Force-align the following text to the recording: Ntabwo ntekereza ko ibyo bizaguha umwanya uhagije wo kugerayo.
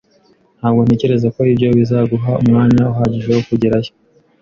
Ntabwo 0.59 0.79
ntekereza 0.83 1.27
ko 1.35 1.39
ibyo 1.51 1.67
bizaguha 1.77 2.31
umwanya 2.41 2.81
uhagije 2.91 3.29
wo 3.35 3.41
kugerayo. 3.47 3.91